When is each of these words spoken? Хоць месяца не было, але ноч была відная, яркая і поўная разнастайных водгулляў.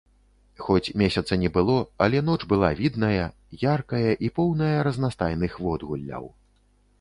Хоць 0.67 0.93
месяца 1.01 1.33
не 1.41 1.51
было, 1.57 1.75
але 2.05 2.21
ноч 2.29 2.37
была 2.53 2.71
відная, 2.79 3.27
яркая 3.75 4.11
і 4.29 4.33
поўная 4.39 4.73
разнастайных 4.89 5.61
водгулляў. 5.69 6.25